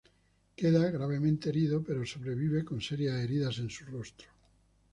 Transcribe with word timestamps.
Queda 0.59 0.89
gravemente 0.91 1.49
herido 1.49 1.77
pero 1.83 2.03
sobrevive 2.07 2.65
con 2.67 2.81
serias 2.81 3.19
heridas 3.23 3.59
en 3.59 3.69
su 3.69 3.85
rostro. 3.85 4.29